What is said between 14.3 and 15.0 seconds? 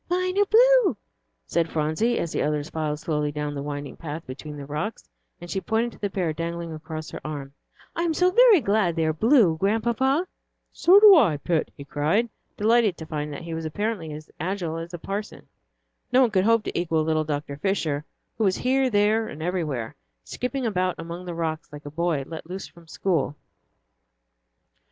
agile as the